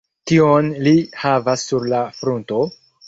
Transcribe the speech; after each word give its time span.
Kion 0.29 0.71
li 0.87 0.93
havas 1.25 1.67
sur 1.73 1.87
la 1.93 2.01
frunto? 2.23 2.65